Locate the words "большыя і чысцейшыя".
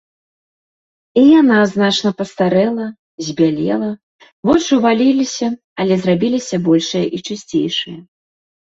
6.73-7.99